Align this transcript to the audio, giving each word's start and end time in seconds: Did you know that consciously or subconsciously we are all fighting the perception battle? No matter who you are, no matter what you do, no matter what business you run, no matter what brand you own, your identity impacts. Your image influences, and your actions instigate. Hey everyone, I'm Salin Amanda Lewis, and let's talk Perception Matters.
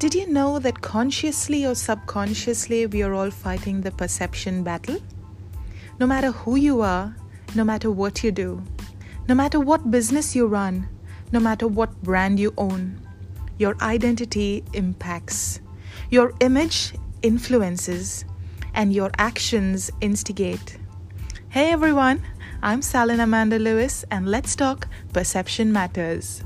Did 0.00 0.14
you 0.14 0.32
know 0.32 0.58
that 0.60 0.80
consciously 0.80 1.66
or 1.66 1.74
subconsciously 1.74 2.86
we 2.86 3.02
are 3.02 3.12
all 3.12 3.30
fighting 3.30 3.82
the 3.82 3.90
perception 3.90 4.62
battle? 4.64 4.96
No 5.98 6.06
matter 6.06 6.30
who 6.30 6.56
you 6.56 6.80
are, 6.80 7.14
no 7.54 7.64
matter 7.64 7.90
what 7.90 8.24
you 8.24 8.32
do, 8.32 8.62
no 9.28 9.34
matter 9.34 9.60
what 9.60 9.90
business 9.90 10.34
you 10.34 10.46
run, 10.46 10.88
no 11.32 11.38
matter 11.38 11.68
what 11.68 12.02
brand 12.02 12.40
you 12.40 12.54
own, 12.56 12.98
your 13.58 13.76
identity 13.82 14.64
impacts. 14.72 15.60
Your 16.08 16.32
image 16.40 16.94
influences, 17.20 18.24
and 18.72 18.94
your 18.94 19.10
actions 19.18 19.90
instigate. 20.00 20.78
Hey 21.50 21.72
everyone, 21.72 22.22
I'm 22.62 22.80
Salin 22.80 23.20
Amanda 23.20 23.58
Lewis, 23.58 24.06
and 24.10 24.26
let's 24.26 24.56
talk 24.56 24.88
Perception 25.12 25.70
Matters. 25.70 26.42